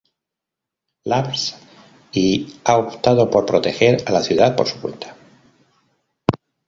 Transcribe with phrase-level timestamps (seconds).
[1.03, 1.55] Labs
[2.11, 5.15] y ha optado por proteger a la ciudad por su cuenta.